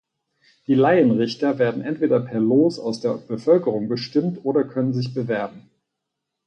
[0.65, 5.69] Die Laienrichter werden entweder per Los aus der Bevölkerung bestimmt oder können sich bewerben.